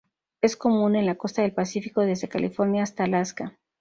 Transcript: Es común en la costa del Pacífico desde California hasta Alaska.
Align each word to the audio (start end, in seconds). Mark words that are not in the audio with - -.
Es 0.41 0.57
común 0.57 0.95
en 0.95 1.05
la 1.05 1.13
costa 1.13 1.43
del 1.43 1.53
Pacífico 1.53 2.01
desde 2.01 2.27
California 2.27 2.81
hasta 2.81 3.03
Alaska. 3.03 3.59